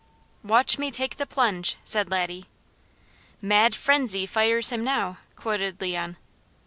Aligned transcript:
"Watch 0.43 0.79
me 0.79 0.89
take 0.89 1.17
the 1.17 1.27
plunge!" 1.27 1.75
said 1.83 2.09
Laddie. 2.09 2.47
"'Mad 3.39 3.75
frenzy 3.75 4.25
fires 4.25 4.71
him 4.71 4.83
now,'" 4.83 5.19
quoted 5.35 5.79
Leon. 5.79 6.17